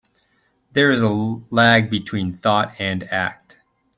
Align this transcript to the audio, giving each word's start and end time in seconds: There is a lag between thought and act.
There 0.71 0.89
is 0.89 1.03
a 1.03 1.09
lag 1.09 1.91
between 1.91 2.35
thought 2.35 2.73
and 2.79 3.03
act. 3.13 3.57